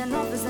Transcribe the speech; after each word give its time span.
an 0.00 0.14
officer. 0.14 0.49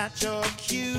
That 0.00 0.22
your 0.22 0.42
cue? 0.56 0.89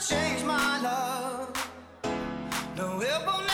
change 0.00 0.44
my 0.44 0.80
love. 0.82 1.70
No, 2.76 3.00
it 3.00 3.26
will 3.26 3.45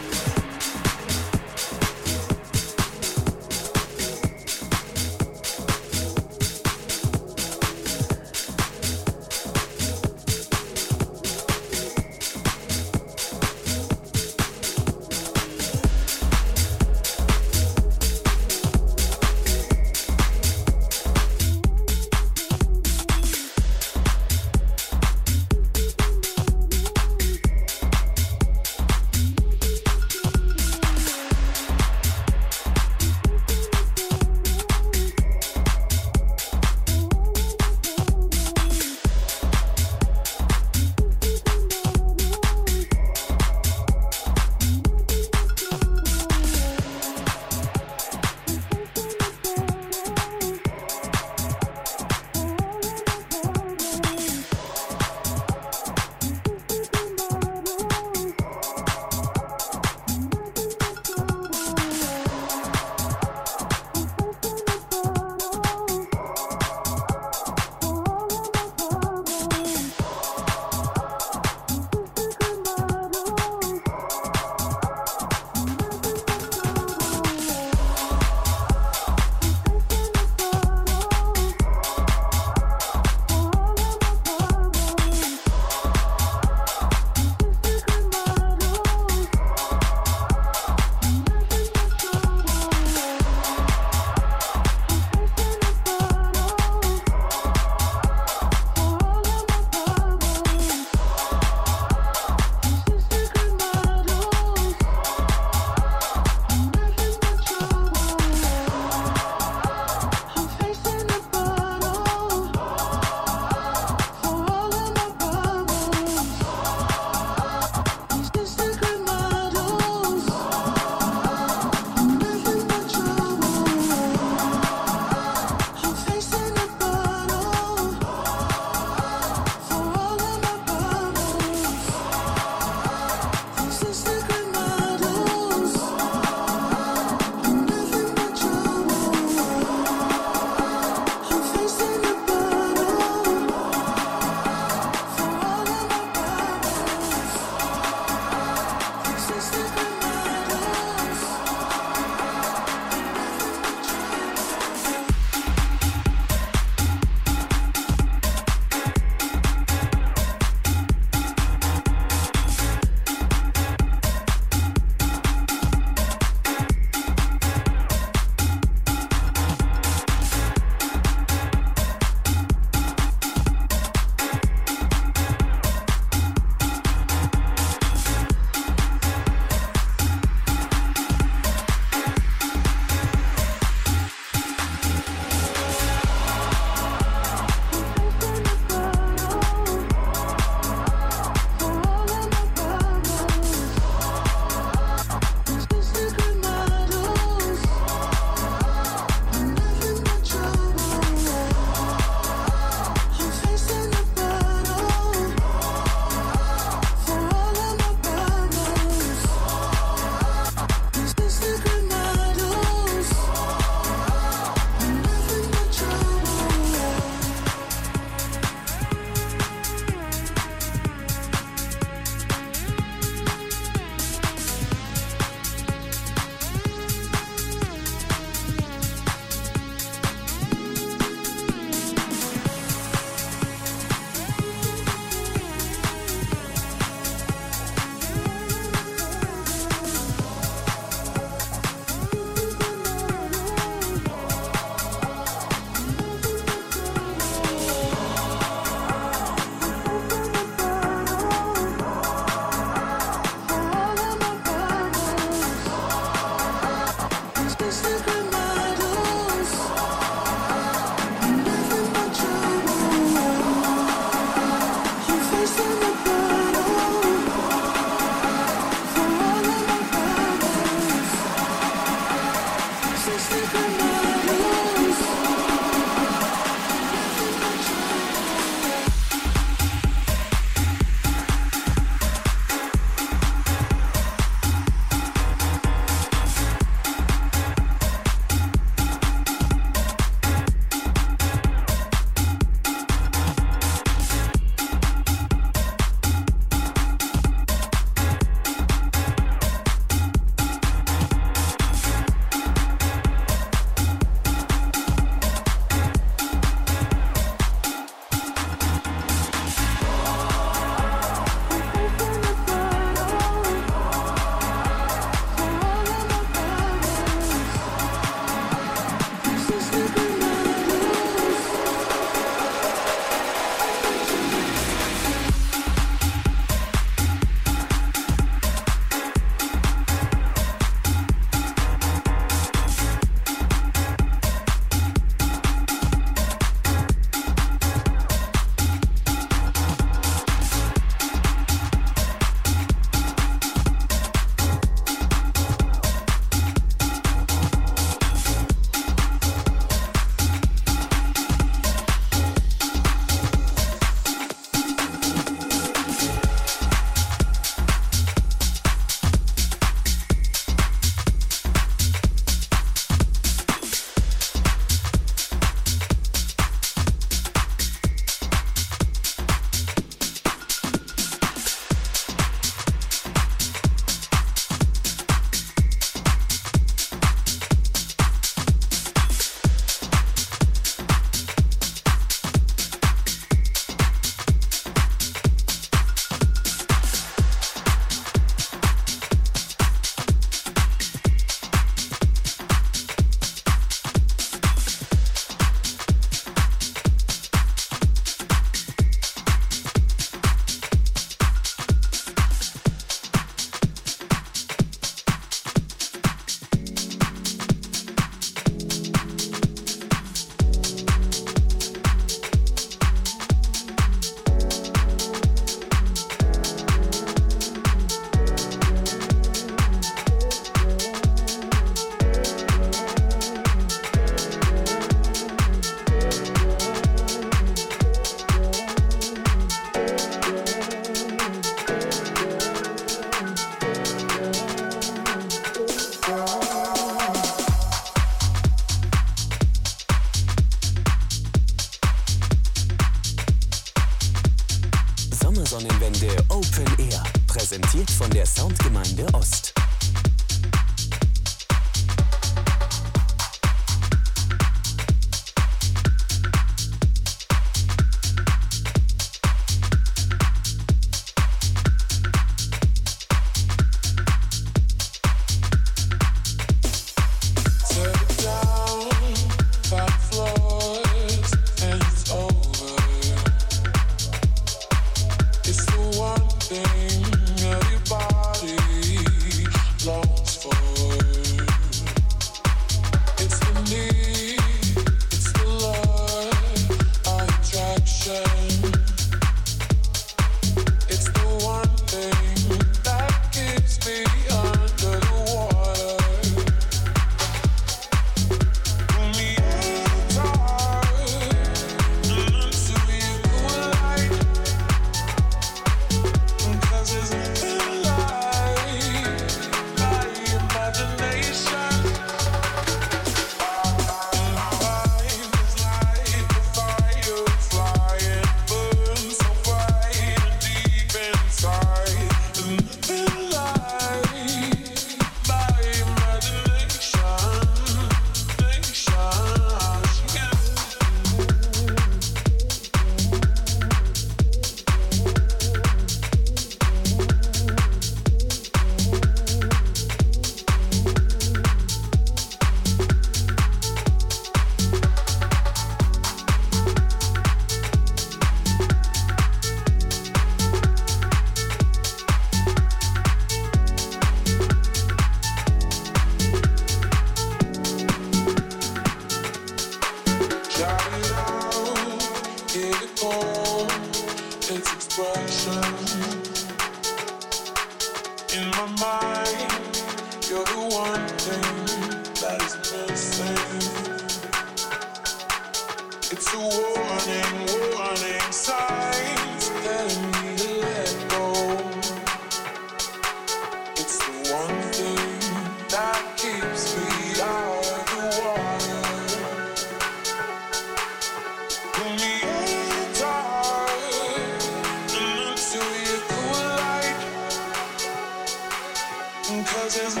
presence 599.71 600.00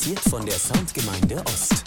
Präsentiert 0.00 0.20
von 0.30 0.46
der 0.46 0.58
Soundgemeinde 0.58 1.42
Ost. 1.44 1.79